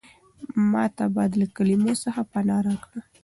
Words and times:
ما 0.71 0.85
ته 0.95 1.05
بې 1.15 1.25
له 1.39 1.45
کلمو 1.55 1.93
څخه 2.03 2.21
پناه 2.31 2.61
راکړه. 2.67 3.01